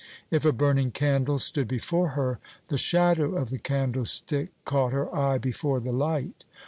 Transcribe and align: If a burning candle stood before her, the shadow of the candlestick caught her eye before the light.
If 0.31 0.45
a 0.45 0.51
burning 0.51 0.89
candle 0.89 1.37
stood 1.37 1.67
before 1.67 2.07
her, 2.17 2.39
the 2.69 2.77
shadow 2.79 3.35
of 3.35 3.51
the 3.51 3.59
candlestick 3.59 4.49
caught 4.65 4.93
her 4.93 5.15
eye 5.15 5.37
before 5.37 5.79
the 5.79 5.93
light. 5.93 6.43